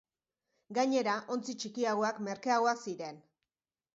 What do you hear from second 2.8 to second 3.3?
ziren.